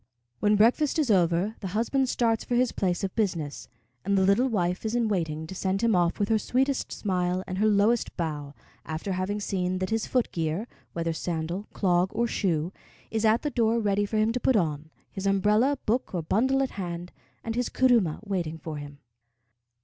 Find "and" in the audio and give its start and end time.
4.03-4.17, 7.45-7.59, 17.43-17.53